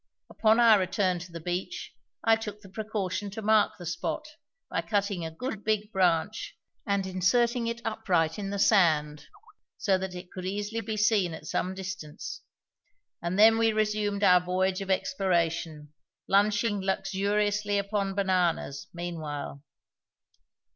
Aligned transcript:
Upon 0.31 0.59
our 0.59 0.79
return 0.79 1.19
to 1.19 1.31
the 1.31 1.39
beach 1.39 1.93
I 2.23 2.35
took 2.35 2.61
the 2.61 2.69
precaution 2.69 3.29
to 3.29 3.41
mark 3.43 3.73
the 3.77 3.85
spot 3.85 4.25
by 4.67 4.81
cutting 4.81 5.23
a 5.23 5.29
good 5.29 5.63
big 5.63 5.91
branch 5.91 6.57
and 6.87 7.05
inserting 7.05 7.67
it 7.67 7.83
upright 7.85 8.39
in 8.39 8.49
the 8.49 8.57
sand, 8.57 9.27
so 9.77 9.99
that 9.99 10.15
it 10.15 10.31
could 10.31 10.43
easily 10.47 10.81
be 10.81 10.97
seen 10.97 11.35
at 11.35 11.45
some 11.45 11.75
distance; 11.75 12.41
and 13.21 13.37
then 13.37 13.59
we 13.59 13.71
resumed 13.71 14.23
our 14.23 14.41
voyage 14.41 14.81
of 14.81 14.89
exploration, 14.89 15.93
lunching 16.27 16.81
luxuriously 16.81 17.77
upon 17.77 18.15
bananas, 18.15 18.87
meanwhile. 18.91 19.61